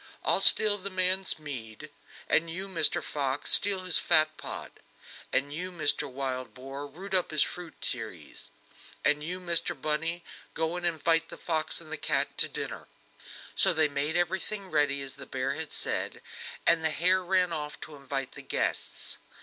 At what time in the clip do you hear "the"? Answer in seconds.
0.79-0.89, 11.29-11.37, 11.91-11.97, 15.17-15.27, 16.83-16.89, 18.31-18.41